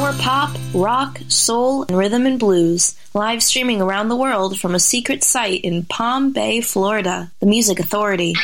power 0.00 0.12
pop, 0.14 0.56
rock, 0.72 1.20
soul, 1.28 1.82
and 1.82 1.94
rhythm 1.94 2.24
and 2.24 2.40
blues, 2.40 2.96
live 3.12 3.42
streaming 3.42 3.82
around 3.82 4.08
the 4.08 4.16
world 4.16 4.58
from 4.58 4.74
a 4.74 4.80
secret 4.80 5.22
site 5.22 5.60
in 5.60 5.84
Palm 5.84 6.32
Bay, 6.32 6.62
Florida. 6.62 7.30
The 7.40 7.46
Music 7.46 7.78
Authority. 7.78 8.34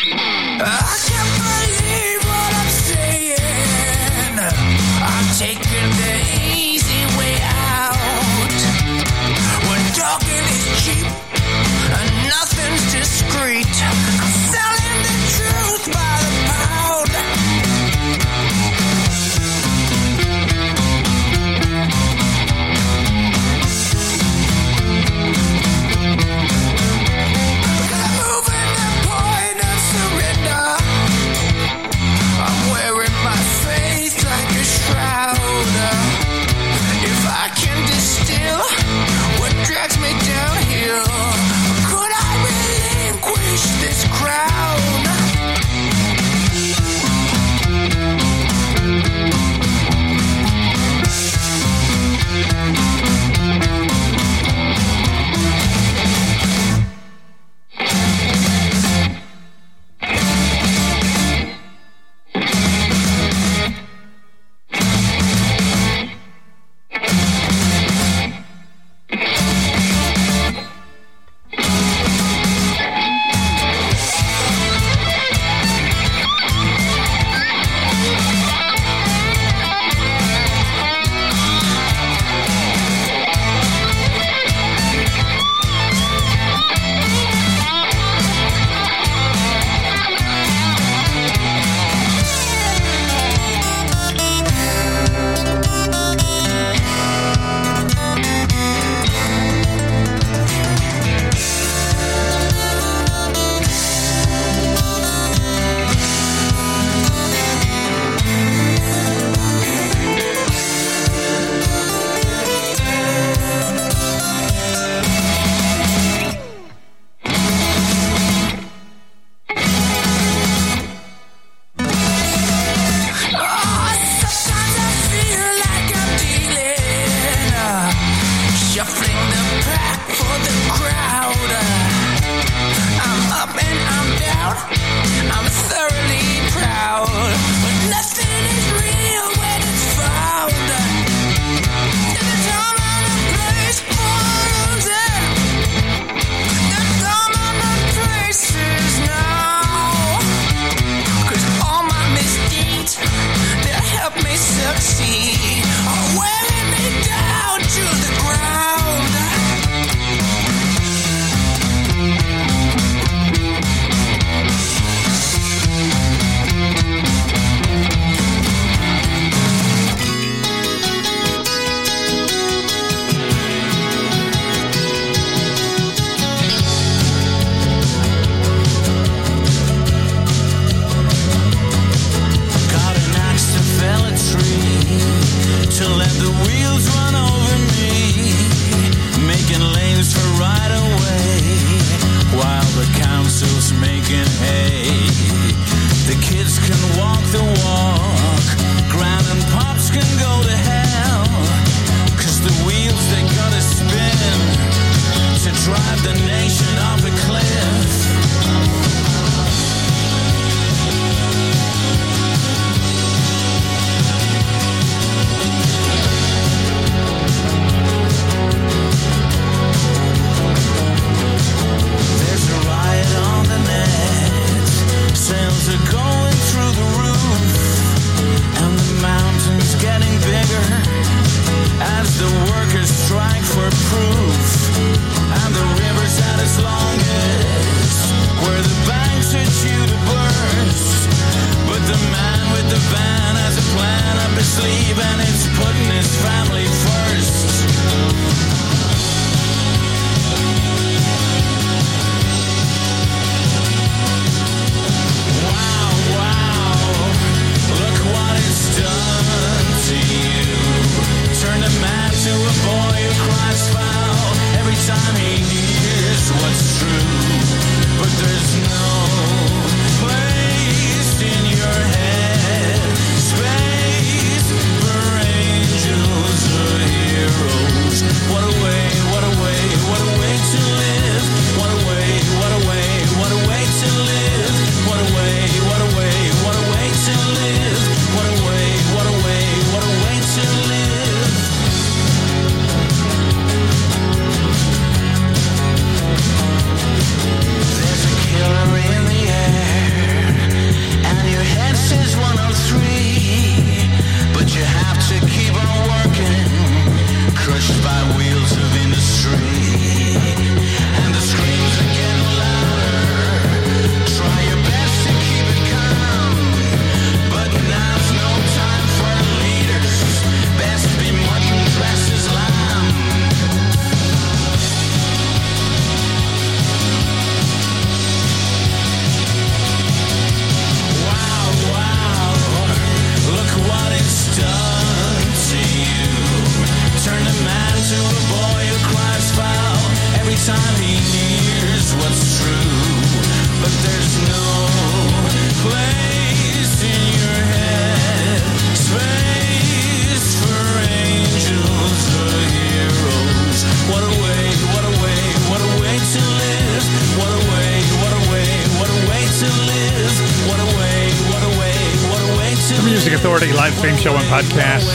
Podcast. 364.36 364.92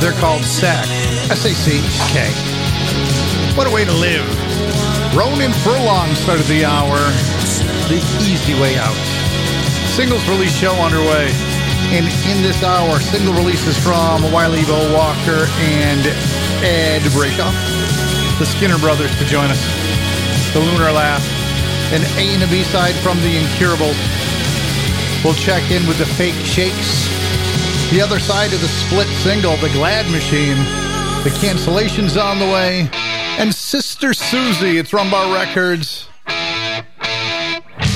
They're 0.00 0.14
called 0.22 0.44
SACK. 0.44 0.86
S-A-C-K. 1.26 2.30
What 3.58 3.66
a 3.66 3.70
way 3.74 3.84
to 3.84 3.90
live. 3.90 4.22
Ronan 5.16 5.50
Furlong 5.66 6.14
started 6.14 6.46
the 6.46 6.64
hour. 6.64 6.94
The 7.90 7.98
easy 8.22 8.54
way 8.54 8.78
out. 8.78 8.94
Singles 9.98 10.22
release 10.28 10.54
show 10.54 10.74
underway. 10.78 11.26
And 11.90 12.06
in 12.30 12.38
this 12.46 12.62
hour, 12.62 13.00
single 13.00 13.34
releases 13.34 13.76
from 13.82 14.30
Wily 14.30 14.62
Bo 14.62 14.78
Walker 14.94 15.50
and 15.58 16.06
Ed 16.62 17.02
Brakeoff. 17.10 17.54
The 18.38 18.46
Skinner 18.46 18.78
Brothers 18.78 19.10
to 19.18 19.24
join 19.24 19.50
us. 19.50 19.58
The 20.54 20.60
Lunar 20.60 20.92
Laugh. 20.92 21.26
An 21.90 22.02
A 22.14 22.30
and 22.30 22.44
a 22.44 22.46
B 22.46 22.62
side 22.62 22.94
from 23.02 23.18
The 23.26 23.42
Incurables. 23.42 23.98
We'll 25.24 25.34
check 25.34 25.68
in 25.72 25.84
with 25.88 25.98
the 25.98 26.06
Fake 26.06 26.38
Shakes. 26.46 27.13
The 27.94 28.00
other 28.00 28.18
side 28.18 28.52
of 28.52 28.60
the 28.60 28.66
split 28.66 29.06
single, 29.22 29.56
The 29.58 29.68
Glad 29.68 30.10
Machine. 30.10 30.56
The 31.22 31.30
cancellation's 31.38 32.16
on 32.16 32.40
the 32.40 32.44
way. 32.44 32.88
And 33.38 33.54
Sister 33.54 34.08
Suzie, 34.08 34.80
it's 34.80 34.92
Rum 34.92 35.12
Bar 35.12 35.32
Records. 35.32 36.08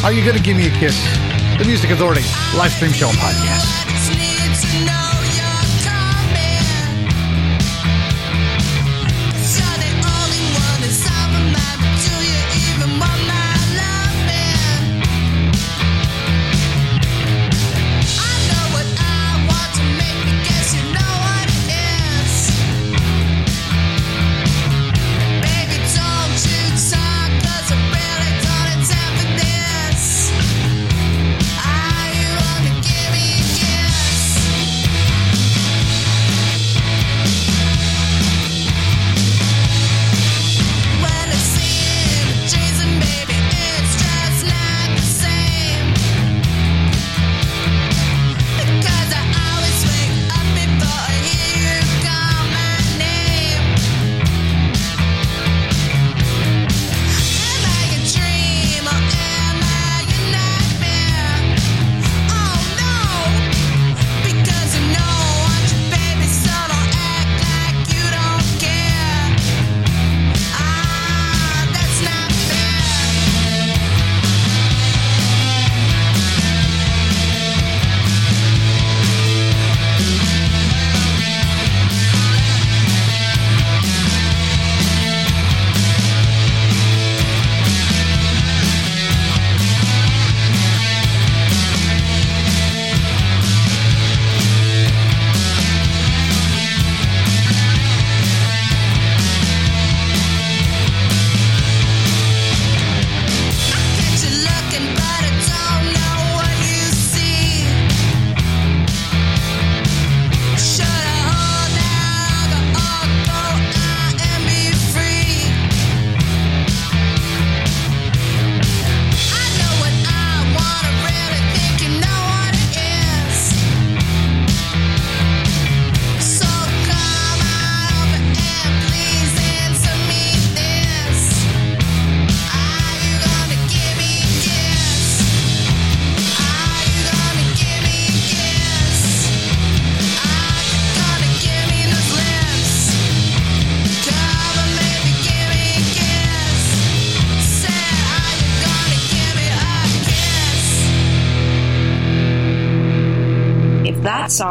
Are 0.05 0.13
you 0.13 0.25
gonna 0.25 0.39
give 0.39 0.57
me 0.57 0.69
a 0.69 0.79
kiss? 0.79 0.97
The 1.59 1.65
Music 1.67 1.91
Authority 1.91 2.23
live 2.57 2.71
stream 2.71 2.93
show 2.93 3.09
and 3.09 3.19
podcast. 3.19 3.88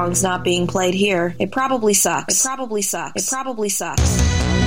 Song's 0.08 0.24
not 0.24 0.44
being 0.44 0.68
played 0.68 0.94
here. 0.94 1.36
It 1.38 1.52
probably 1.52 1.94
sucks. 1.94 2.40
It 2.40 2.48
probably 2.48 2.82
sucks. 2.82 3.22
It 3.22 3.30
probably 3.30 3.68
sucks. 3.68 4.67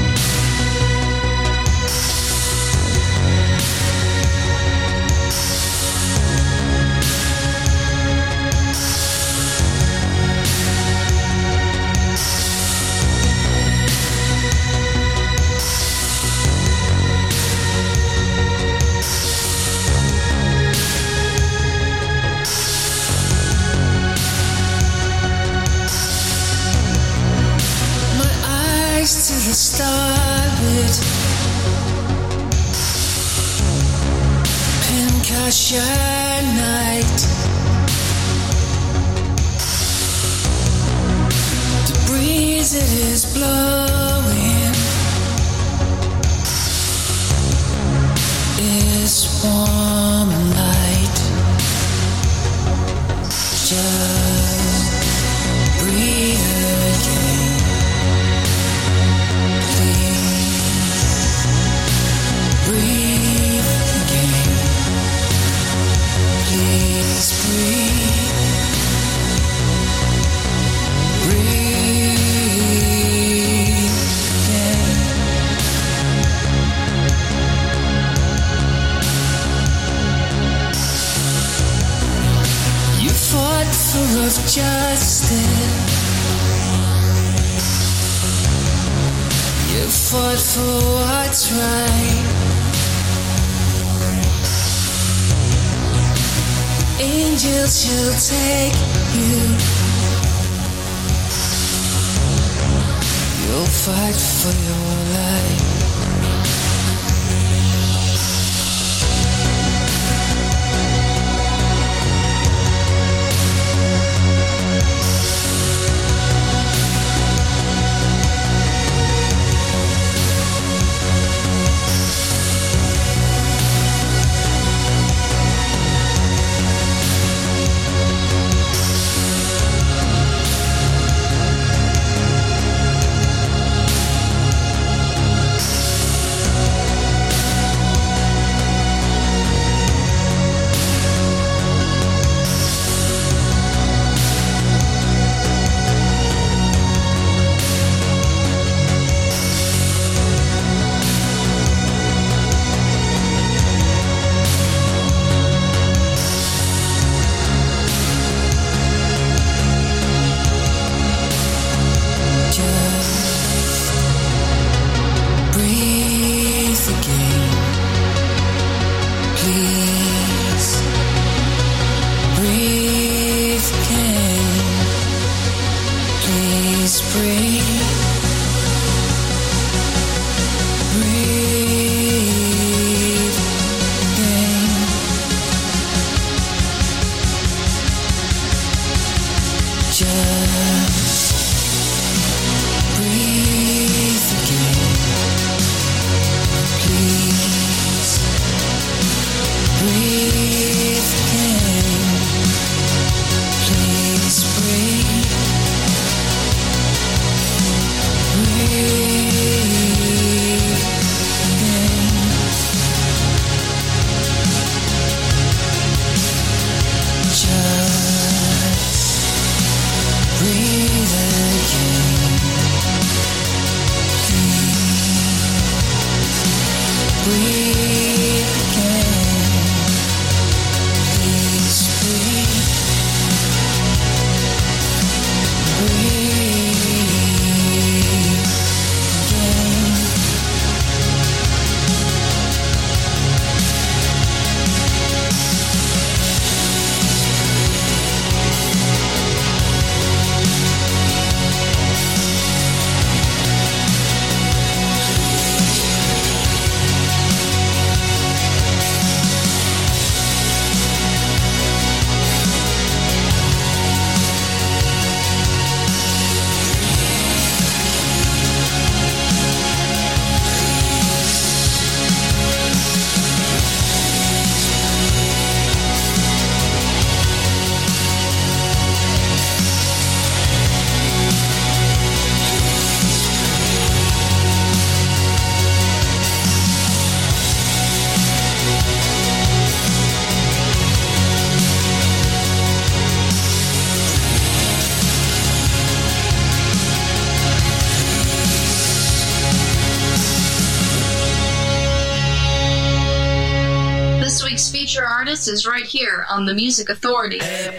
On 306.40 306.46
the 306.46 306.54
Music 306.54 306.88
Authority. 306.88 307.38
Hey, 307.38 307.78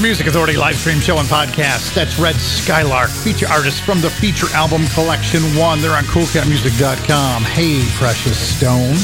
the 0.00 0.06
Music 0.06 0.26
Authority 0.26 0.56
live 0.56 0.76
stream 0.76 1.00
show 1.00 1.18
and 1.18 1.28
podcast. 1.28 1.94
That's 1.94 2.18
Red 2.18 2.36
Skylark, 2.36 3.10
feature 3.10 3.48
artist 3.48 3.82
from 3.82 4.00
the 4.00 4.08
feature 4.08 4.46
album 4.54 4.86
Collection 4.88 5.42
1. 5.56 5.80
They're 5.80 5.96
on 5.96 6.04
koolkatmusik.com. 6.04 7.42
Hey, 7.44 7.82
Precious 7.96 8.38
Stone. 8.38 8.94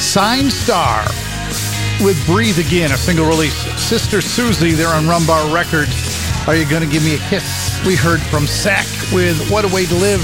Sinestar 0.00 1.04
with 2.04 2.24
Breathe 2.26 2.58
Again, 2.58 2.92
a 2.92 2.96
single 2.96 3.26
release. 3.26 3.54
Sister 3.80 4.18
Suzie, 4.18 4.74
they're 4.74 4.88
on 4.88 5.08
Rum 5.08 5.26
Bar 5.26 5.52
Records. 5.52 5.94
Are 6.46 6.54
You 6.54 6.68
Gonna 6.68 6.86
Give 6.86 7.04
Me 7.04 7.14
a 7.14 7.18
Kiss? 7.28 7.80
We 7.86 7.96
heard 7.96 8.20
from 8.20 8.46
Sack 8.46 8.86
with 9.12 9.50
What 9.50 9.64
a 9.64 9.68
Way 9.74 9.86
to 9.86 9.94
Live. 9.94 10.22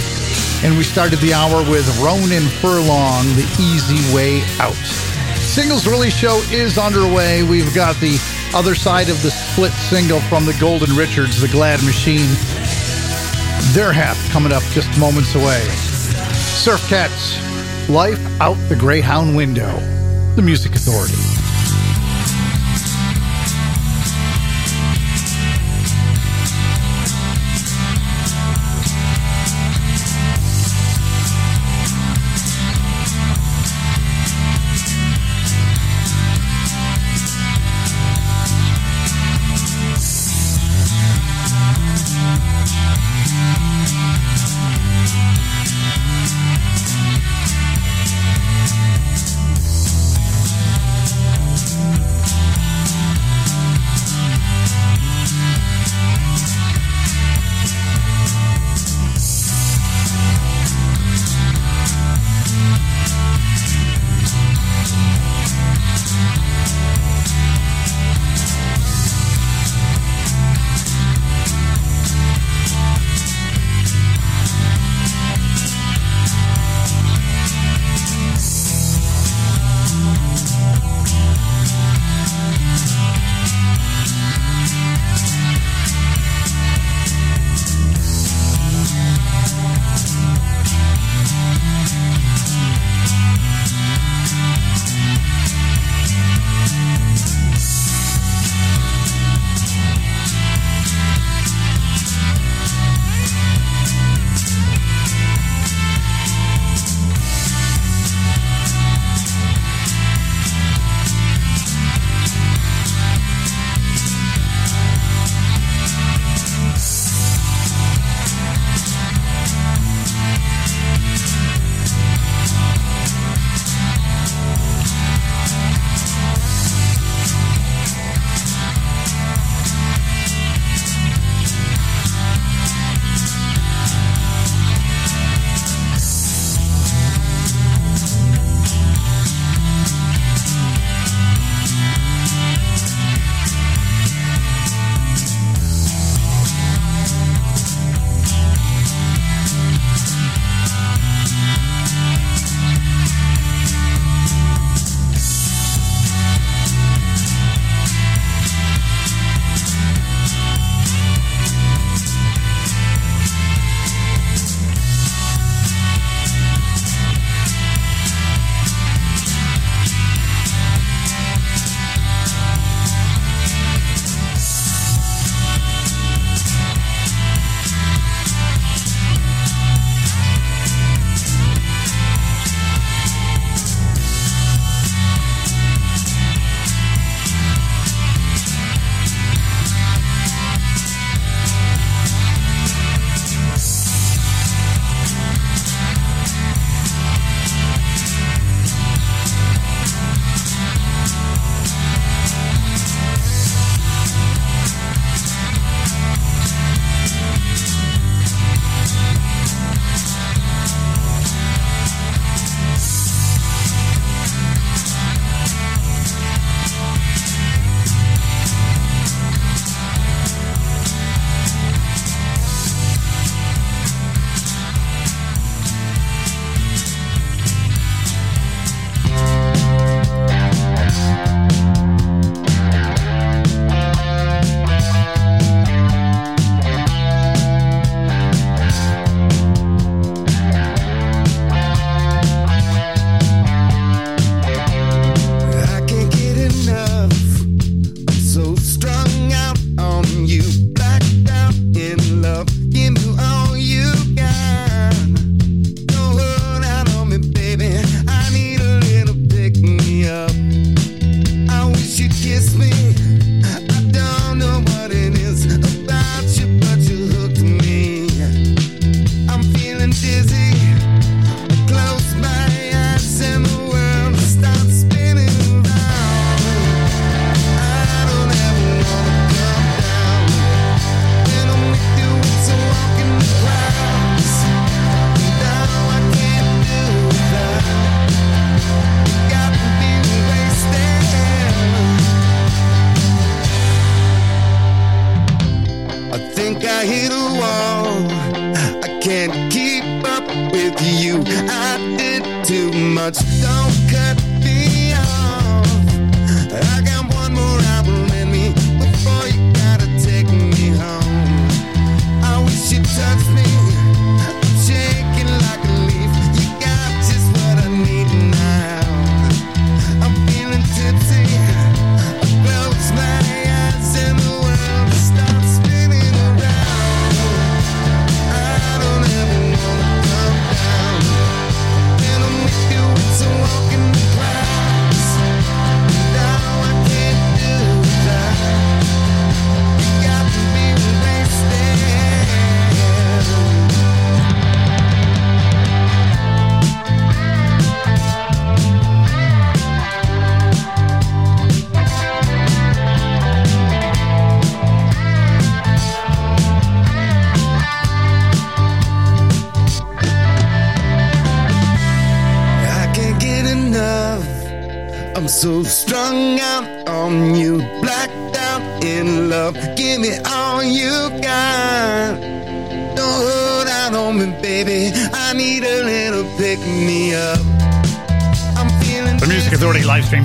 And 0.65 0.77
we 0.77 0.85
started 0.85 1.19
the 1.21 1.35
hour 1.35 1.69
with 1.69 1.89
Ronan 1.99 2.47
Furlong, 2.61 3.25
The 3.35 3.47
Easy 3.59 4.15
Way 4.15 4.43
Out. 4.59 4.75
Singles 5.41 5.87
release 5.87 6.15
show 6.15 6.37
is 6.53 6.79
underway. 6.79 7.43
We've 7.43 7.75
got 7.75 7.97
the 7.97 8.19
other 8.55 8.75
side 8.75 9.09
of 9.09 9.23
the 9.23 9.31
split 9.31 9.73
single 9.73 10.21
from 10.23 10.45
the 10.45 10.57
Golden 10.61 10.95
Richards, 10.97 11.41
The 11.41 11.49
Glad 11.49 11.83
Machine. 11.85 12.29
Their 13.73 13.93
half 13.93 14.19
coming 14.31 14.53
up 14.53 14.63
just 14.73 14.99
moments 14.99 15.35
away. 15.35 15.61
Surf 16.35 16.85
Katz, 16.89 17.39
Life 17.89 18.21
Out 18.41 18.59
the 18.69 18.77
Greyhound 18.77 19.37
Window, 19.37 19.79
The 20.35 20.43
Music 20.43 20.75
Authority. 20.75 21.40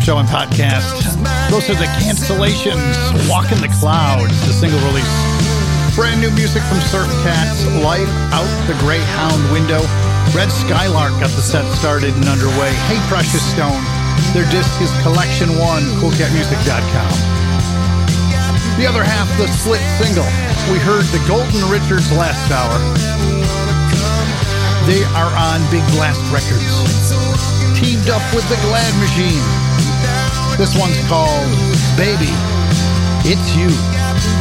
Show 0.05 0.21
and 0.21 0.29
podcast. 0.29 1.01
Those 1.49 1.65
are 1.65 1.81
the 1.81 1.89
cancellations. 1.97 2.93
Walk 3.25 3.49
in 3.49 3.57
the 3.57 3.73
Clouds, 3.81 4.37
the 4.45 4.53
single 4.53 4.77
release. 4.85 5.09
Brand 5.97 6.21
new 6.21 6.29
music 6.37 6.61
from 6.69 6.77
Surf 6.93 7.09
Katz, 7.25 7.65
Life 7.81 8.05
Out 8.29 8.45
the 8.69 8.77
Greyhound 8.85 9.41
Window. 9.49 9.81
Red 10.29 10.53
Skylark 10.53 11.09
got 11.17 11.33
the 11.33 11.41
set 11.41 11.65
started 11.73 12.13
and 12.13 12.29
underway. 12.29 12.69
Hey 12.85 13.01
Precious 13.09 13.41
Stone. 13.49 13.81
Their 14.37 14.45
disc 14.53 14.69
is 14.77 14.93
Collection 15.01 15.57
1, 15.57 15.97
koolkatmusik.com. 15.97 17.13
The 18.77 18.85
other 18.85 19.01
half, 19.01 19.25
the 19.41 19.49
split 19.57 19.81
single. 19.97 20.29
We 20.69 20.77
heard 20.85 21.09
the 21.09 21.23
Golden 21.25 21.65
Richards 21.65 22.13
last 22.13 22.45
hour. 22.53 22.77
They 24.85 25.01
are 25.17 25.33
on 25.33 25.65
Big 25.73 25.81
Blast 25.97 26.21
Records. 26.29 26.61
Teamed 27.73 28.13
up 28.13 28.21
with 28.37 28.45
the 28.53 28.59
Glad 28.69 28.93
Machine. 29.01 29.64
This 30.57 30.77
one's 30.79 30.97
called 31.09 31.51
Baby, 31.97 32.31
It's 33.27 33.55
You. 33.57 33.67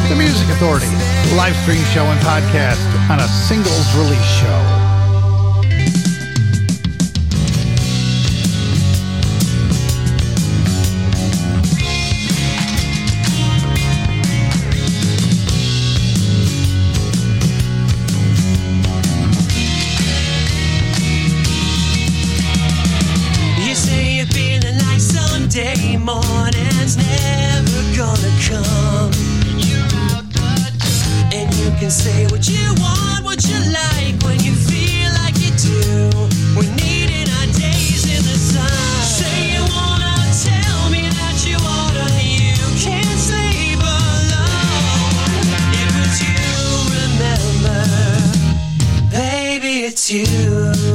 The 0.07 0.15
Music 0.15 0.47
Authority, 0.47 0.87
live 1.35 1.55
stream 1.57 1.83
show 1.91 2.05
and 2.05 2.19
podcast 2.21 2.79
on 3.09 3.19
a 3.19 3.27
singles 3.27 3.93
release 3.97 4.23
show. 4.39 4.64
Sunday 25.55 25.95
morning's 25.95 26.97
never 26.97 27.81
gonna 27.95 28.31
come. 28.43 29.09
And 31.31 31.47
you 31.55 31.71
can 31.79 31.89
say 31.89 32.25
what 32.27 32.45
you 32.49 32.75
want, 32.81 33.23
what 33.23 33.41
you 33.47 33.57
like, 33.71 34.21
when 34.25 34.37
you 34.43 34.51
feel 34.51 35.13
like 35.13 35.39
you 35.39 35.51
do. 35.55 36.11
We're 36.57 36.75
needing 36.75 37.29
our 37.39 37.47
days 37.55 38.03
in 38.03 38.21
the 38.27 38.37
sun. 38.37 38.69
Say 38.99 39.53
you 39.55 39.63
wanna 39.71 40.15
tell 40.43 40.89
me 40.89 41.07
that 41.07 41.45
you 41.47 41.55
wanna, 41.63 42.09
you 42.19 42.59
can't 42.83 43.19
sleep 43.27 43.79
alone. 43.79 45.39
It 45.71 45.89
was 45.95 46.19
you, 46.19 46.43
remember. 46.99 47.79
Baby, 49.09 49.85
it's 49.85 50.11
you. 50.11 50.94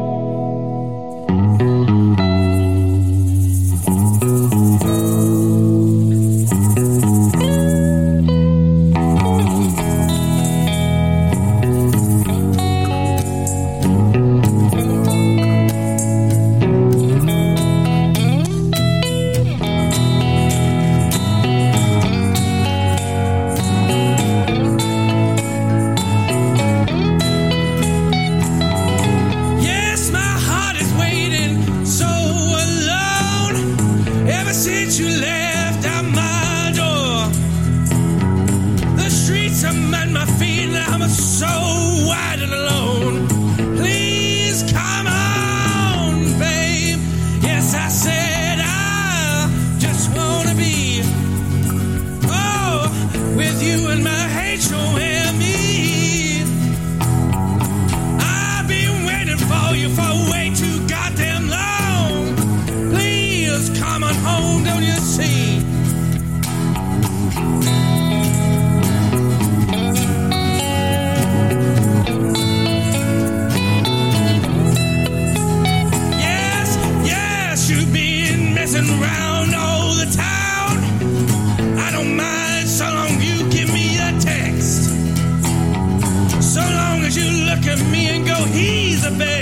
he's 88.45 89.05
a 89.05 89.11
man. 89.11 89.40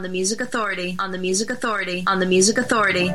on 0.00 0.02
the 0.02 0.08
Music 0.08 0.40
Authority, 0.40 0.96
on 0.98 1.10
the 1.10 1.18
Music 1.18 1.50
Authority, 1.50 2.04
on 2.06 2.20
the 2.20 2.24
Music 2.24 2.56
Authority. 2.56 3.10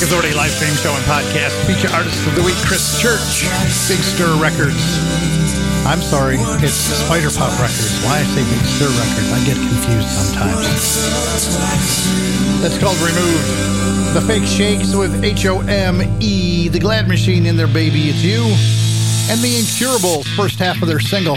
Music 0.00 0.16
Authority 0.16 0.34
live 0.34 0.50
stream 0.50 0.72
show 0.76 0.96
and 0.96 1.04
podcast. 1.04 1.52
Feature 1.68 1.92
artist 1.92 2.26
of 2.26 2.34
the 2.34 2.42
week, 2.42 2.56
Chris 2.64 2.98
Church, 3.02 3.44
Big 3.84 4.00
Stir 4.00 4.32
Records. 4.40 4.80
I'm 5.84 6.00
sorry, 6.00 6.36
it's 6.64 6.88
Spyder 7.04 7.28
Pop 7.36 7.52
Records. 7.60 8.00
Why 8.00 8.16
I 8.16 8.24
say 8.32 8.40
Big 8.48 8.64
Stir 8.64 8.88
Records, 8.96 9.28
I 9.28 9.44
get 9.44 9.60
confused 9.60 10.08
sometimes. 10.08 11.04
That's 12.62 12.78
called 12.78 12.96
Removed. 13.04 14.16
The 14.16 14.24
Fake 14.26 14.48
Shakes 14.48 14.94
with 14.94 15.22
H 15.22 15.44
O 15.44 15.60
M 15.60 16.00
E, 16.18 16.68
The 16.68 16.78
Glad 16.78 17.06
Machine 17.06 17.44
in 17.44 17.58
their 17.58 17.68
Baby 17.68 18.08
It's 18.08 18.24
You, 18.24 18.40
and 19.28 19.38
The 19.44 19.58
Incurables, 19.58 20.26
first 20.28 20.58
half 20.58 20.80
of 20.80 20.88
their 20.88 21.00
single. 21.00 21.36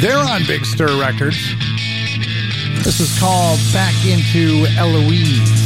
They're 0.00 0.18
on 0.18 0.44
Big 0.48 0.64
Stir 0.64 0.98
Records. 1.00 1.38
This 2.82 2.98
is 2.98 3.16
called 3.20 3.60
Back 3.72 3.94
into 4.04 4.66
Eloise. 4.76 5.65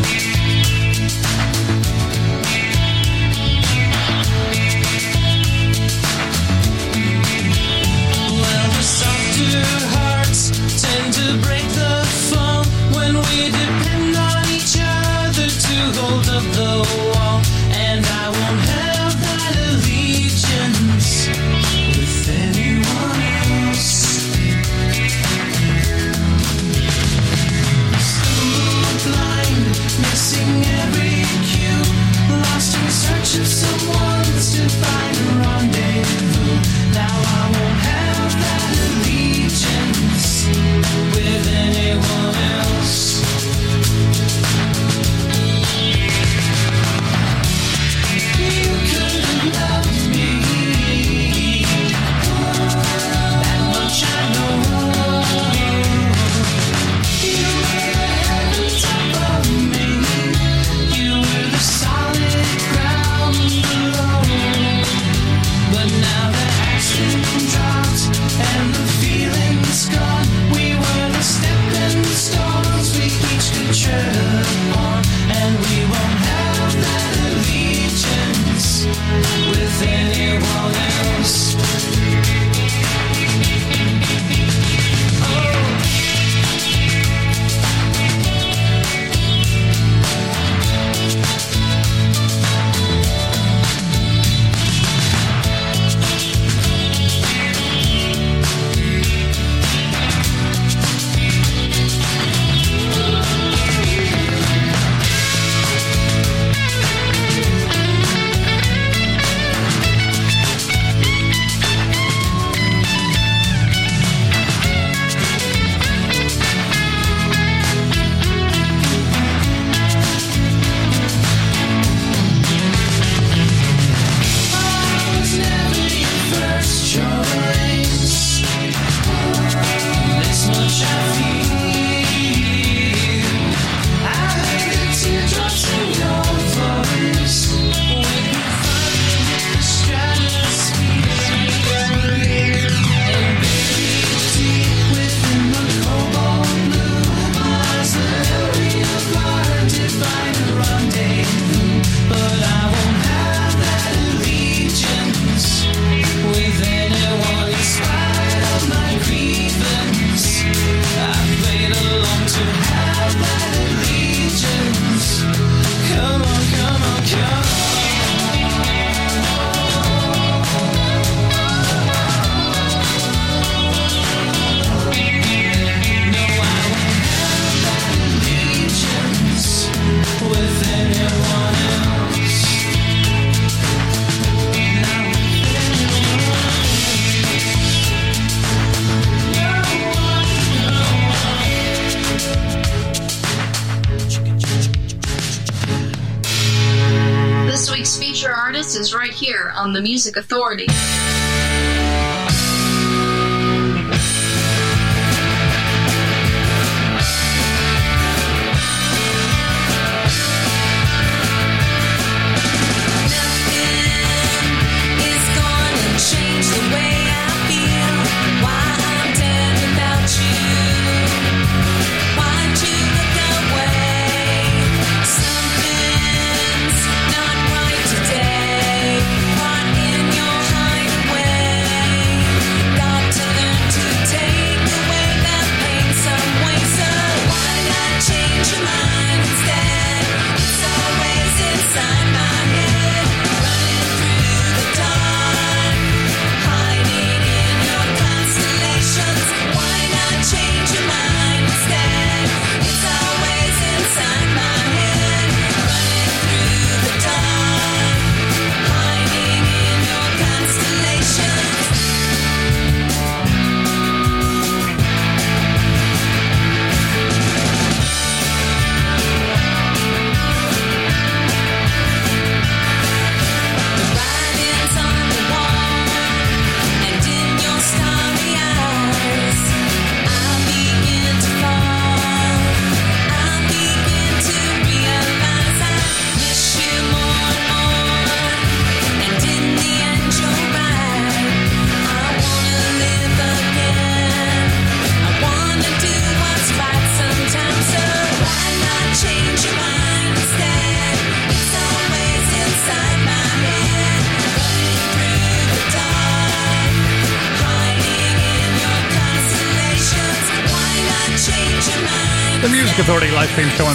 The 199.81 199.89
Music 199.89 200.15
Authority. 200.15 200.30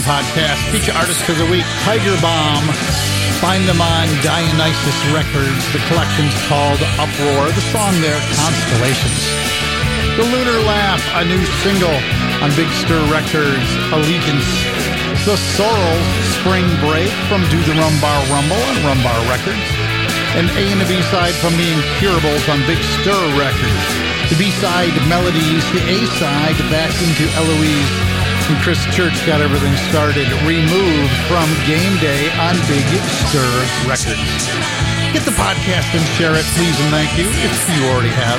Podcast. 0.06 0.62
Feature 0.70 0.94
artist 0.94 1.26
of 1.26 1.34
the 1.34 1.50
week, 1.50 1.66
Tiger 1.82 2.14
Bomb. 2.22 2.62
Find 3.42 3.66
them 3.66 3.82
on 3.82 4.06
Dionysus 4.22 4.98
Records. 5.10 5.58
The 5.74 5.82
collection's 5.90 6.30
called 6.46 6.78
Uproar. 6.94 7.50
The 7.50 7.66
song 7.74 7.90
there, 7.98 8.14
Constellations. 8.38 9.18
The 10.14 10.22
Lunar 10.30 10.62
Laugh, 10.62 11.02
a 11.18 11.26
new 11.26 11.42
single 11.66 11.98
on 12.38 12.54
Big 12.54 12.70
Stir 12.86 13.02
Records, 13.10 13.66
Allegiance. 13.90 14.46
The 15.26 15.34
Sorrel, 15.58 15.98
Spring 16.38 16.70
Break 16.86 17.10
from 17.26 17.42
Do 17.50 17.58
the 17.66 17.74
Rum 17.74 17.98
Bar 17.98 18.22
Rumble 18.30 18.62
on 18.62 18.76
Rum 18.86 19.02
Bar 19.02 19.20
Records. 19.26 19.66
An 20.38 20.46
A 20.54 20.70
and 20.70 20.80
a 20.80 20.86
B 20.86 21.02
side 21.10 21.34
from 21.42 21.58
The 21.58 21.66
Incurables 21.66 22.46
on 22.46 22.62
Big 22.70 22.78
Stir 23.02 23.22
Records. 23.34 23.84
The 24.30 24.38
B 24.38 24.54
side, 24.62 24.94
Melodies. 25.10 25.66
The 25.74 25.82
A 25.82 25.98
side, 26.14 26.58
back 26.70 26.94
into 27.02 27.26
Eloise. 27.34 28.15
And 28.46 28.62
Chris 28.62 28.78
Church 28.94 29.26
got 29.26 29.42
everything 29.42 29.74
started. 29.90 30.30
Removed 30.46 31.16
from 31.26 31.50
Game 31.66 31.98
Day 31.98 32.30
on 32.38 32.54
Big 32.70 32.86
Stir 33.26 33.50
Records. 33.90 34.46
Get 35.10 35.26
the 35.26 35.34
podcast 35.34 35.90
and 35.98 36.04
share 36.14 36.30
it, 36.30 36.46
please 36.54 36.78
and 36.78 36.90
thank 36.94 37.10
you, 37.18 37.26
if 37.26 37.54
you 37.74 37.90
already 37.90 38.14
have. 38.14 38.38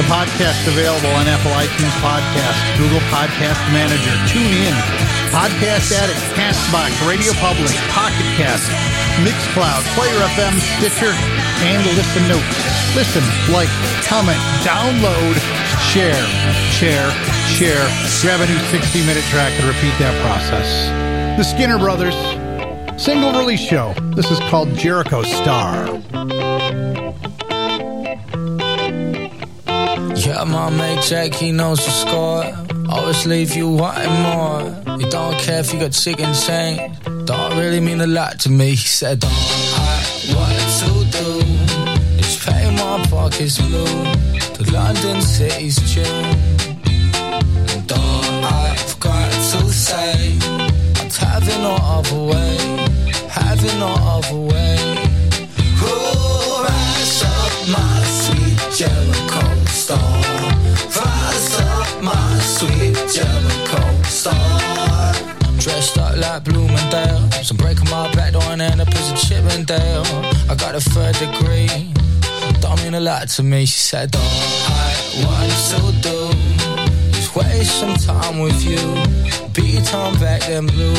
The 0.00 0.08
podcast 0.08 0.64
available 0.64 1.12
on 1.20 1.28
Apple 1.28 1.52
iTunes 1.52 1.92
Podcast, 2.00 2.56
Google 2.80 3.04
Podcast 3.12 3.60
Manager, 3.76 4.14
TuneIn, 4.24 4.72
Podcast 5.28 5.92
Addict, 6.00 6.20
Castbox, 6.32 6.96
Radio 7.04 7.36
Public, 7.36 7.76
Pocket 7.92 8.24
Cast, 8.40 8.72
Mixcloud, 9.20 9.84
Player 9.92 10.16
FM, 10.32 10.56
Stitcher, 10.80 11.12
and 11.68 11.84
Listen 11.92 12.24
Notes. 12.24 12.56
Listen, 12.96 13.24
like, 13.52 13.72
comment, 14.08 14.40
download, 14.64 15.36
share, 15.92 16.24
share, 16.72 17.12
share. 17.52 17.86
Grab 18.22 18.40
a 18.40 18.46
new 18.46 18.58
60-minute 18.72 19.24
track 19.24 19.52
and 19.58 19.64
repeat 19.68 19.92
that 19.98 20.14
process. 20.24 20.68
The 21.36 21.44
Skinner 21.44 21.78
Brothers, 21.78 22.16
single 23.02 23.32
release 23.32 23.60
show. 23.60 23.94
This 24.14 24.30
is 24.30 24.38
called 24.50 24.74
Jericho 24.74 25.22
Star. 25.22 25.86
Yeah, 30.16 30.44
my 30.44 30.70
mate 30.70 31.02
Jack, 31.02 31.34
he 31.34 31.52
knows 31.52 31.84
the 31.84 31.90
score. 31.90 32.44
Always 32.88 33.26
leave 33.26 33.54
you 33.54 33.68
wanting 33.68 34.12
more. 34.22 34.98
He 34.98 35.08
don't 35.08 35.38
care 35.38 35.60
if 35.60 35.72
you 35.72 35.80
got 35.80 35.92
chicken 35.92 36.32
change. 36.34 36.98
Don't 37.26 37.56
really 37.58 37.80
mean 37.80 38.00
a 38.00 38.06
lot 38.06 38.40
to 38.40 38.50
me. 38.50 38.70
He 38.70 38.76
said, 38.76 39.24
All 39.24 39.30
I 39.30 40.34
want 40.36 40.58
to 40.80 40.90
do 41.18 41.28
is 42.18 42.44
pay 42.44 42.70
my 42.76 43.04
pockets 43.10 43.58
blue. 43.58 43.84
The 44.56 44.70
London 44.72 45.20
city's 45.22 45.78
chill. 45.92 46.71
Say, 49.92 50.38
I'm 51.00 51.10
having 51.10 51.62
no 51.62 51.74
other 51.96 52.20
way. 52.30 52.56
Having 53.28 53.78
no 53.84 53.92
other 54.14 54.40
way. 54.50 54.76
Oh, 55.84 56.64
rise 56.66 57.22
up, 57.36 57.52
my 57.76 57.96
sweet 58.20 58.58
Jericho 58.78 59.44
star. 59.82 60.12
Rise 60.98 61.54
up, 61.60 62.02
my 62.02 62.38
sweet 62.56 62.96
Jericho 63.14 63.82
star. 64.04 65.12
Dressed 65.58 65.98
up 65.98 66.16
like 66.16 66.44
Bloomingdale. 66.44 67.30
So 67.46 67.54
breaking 67.54 67.90
my 67.90 68.12
back 68.14 68.34
and 68.34 68.62
end 68.62 68.80
up 68.80 68.88
as 68.88 69.08
a 69.12 69.16
Chippendale. 69.24 70.06
I 70.50 70.54
got 70.64 70.74
a 70.74 70.80
third 70.80 71.14
degree. 71.24 71.92
Don't 72.60 72.82
mean 72.82 72.94
a 72.94 73.00
lot 73.00 73.28
to 73.36 73.42
me. 73.42 73.66
She 73.66 73.80
said, 73.90 74.16
All 74.16 74.22
I 74.22 74.92
want 75.24 75.52
to 75.70 76.08
do 76.08 76.71
waste 77.34 77.80
some 77.80 77.94
time 77.94 78.38
with 78.40 78.62
you. 78.64 78.78
Beat 79.52 79.94
on 79.94 80.18
back 80.18 80.40
them 80.42 80.66
blue. 80.66 80.94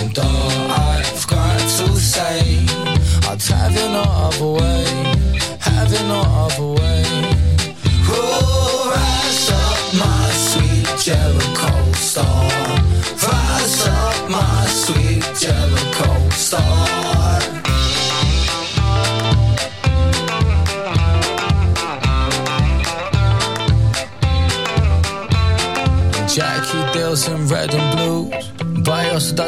And 0.00 0.18
all 0.18 0.70
I've 0.70 1.26
got 1.26 1.60
to 1.60 1.88
say, 1.96 2.64
I'd 3.28 3.42
have 3.42 3.76
it 3.76 3.90
no 3.90 4.54
way, 4.54 4.84
have 5.60 5.92
it 5.92 6.06
no 6.06 6.74
way. 6.74 7.04
Oh, 8.10 8.57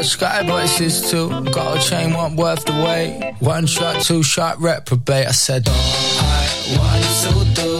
Us 0.01 0.13
sky 0.13 0.41
voices 0.41 1.11
too. 1.11 1.29
Got 1.51 1.77
a 1.77 1.79
chain, 1.79 2.13
one 2.15 2.35
worth 2.35 2.65
the 2.65 2.71
wait. 2.71 3.35
One 3.39 3.67
shot, 3.67 4.01
two 4.01 4.23
shot, 4.23 4.59
reprobate. 4.59 5.27
I 5.27 5.31
said, 5.31 5.69
All 5.69 5.75
I 5.75 6.47
want 6.75 7.05
to 7.21 7.61
do 7.61 7.71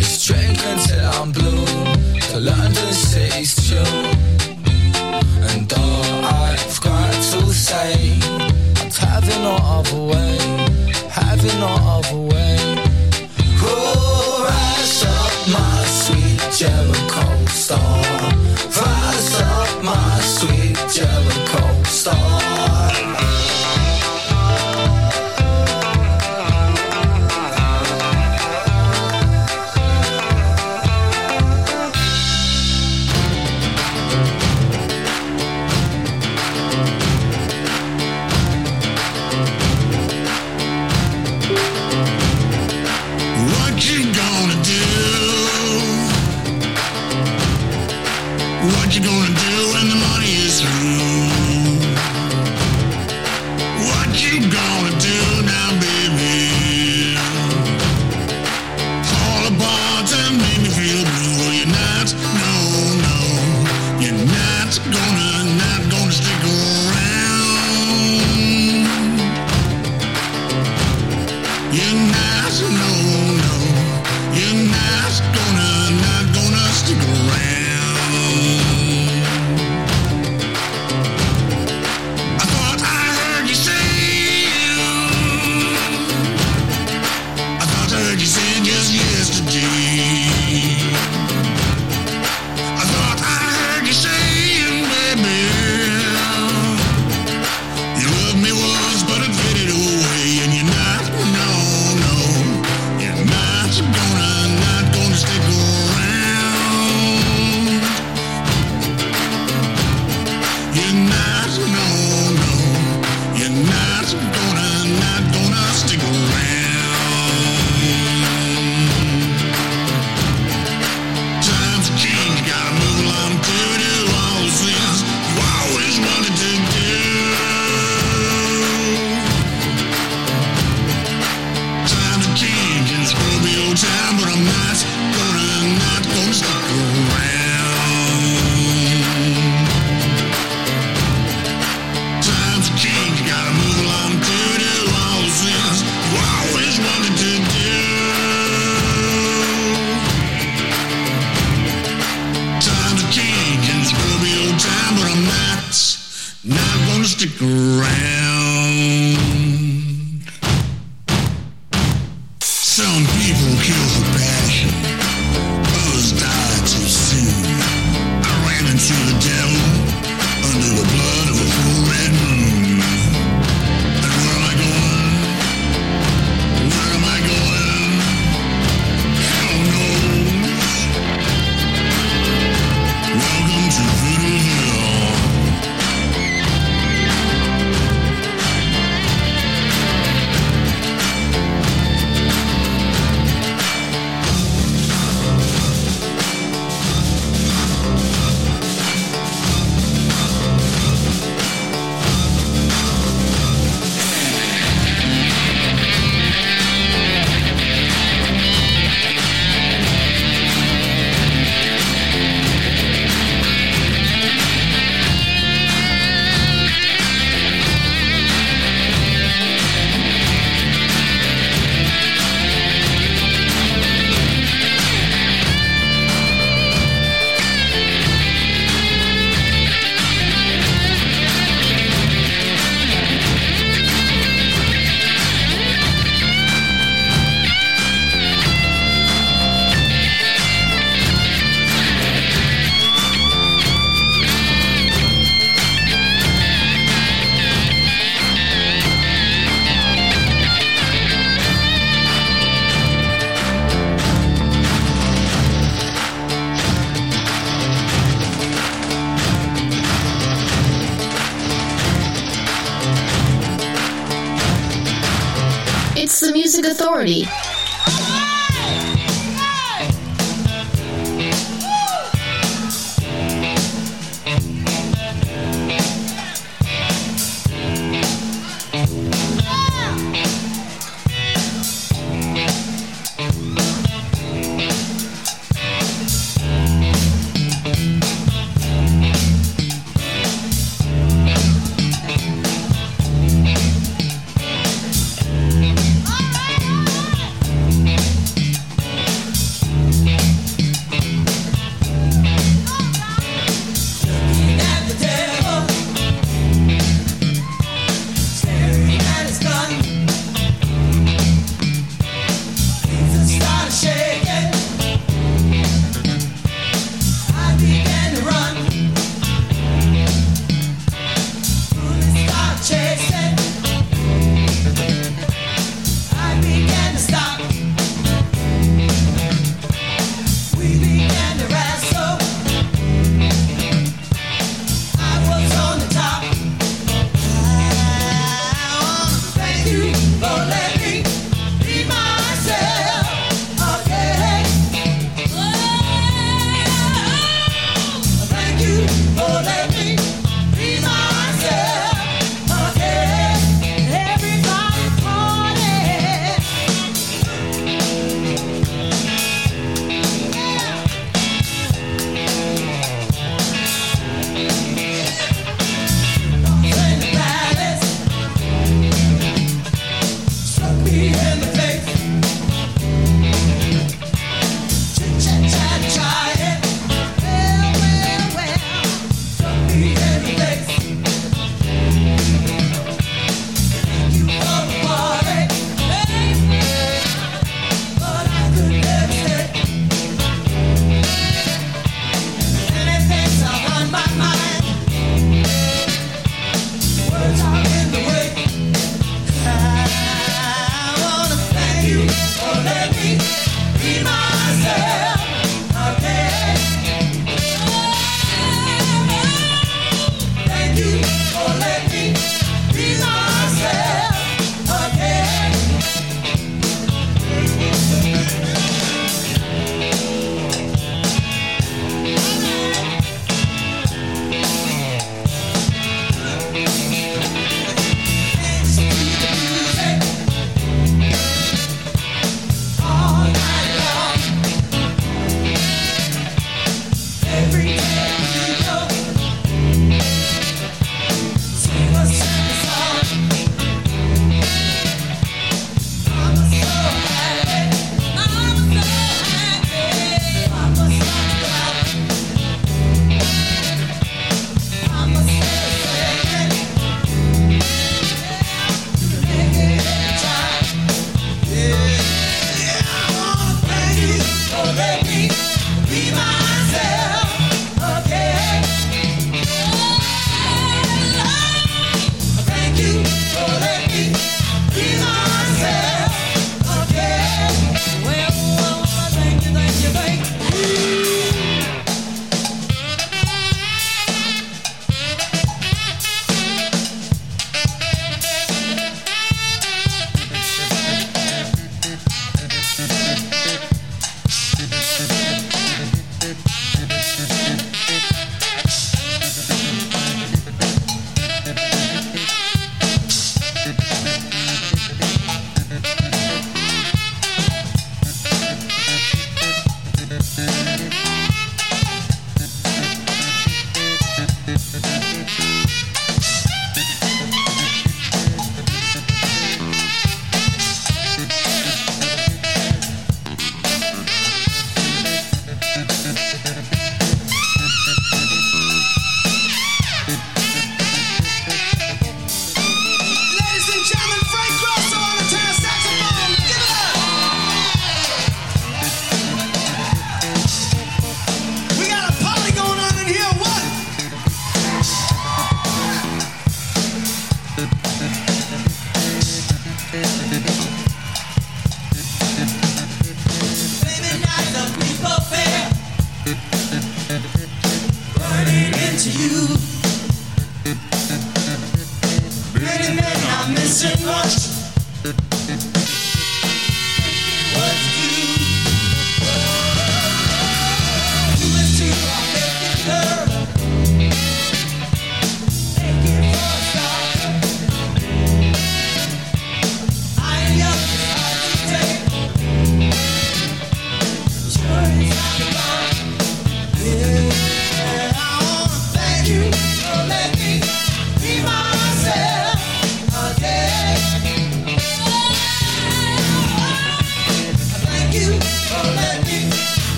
is 0.00 0.24
drink 0.26 0.58
until 0.66 1.06
I'm 1.06 1.30
blue. 1.30 1.47